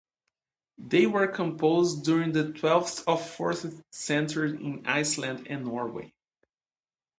[0.79, 6.11] They were composed during the twelfth to fourteenth centuries in Iceland and Norway.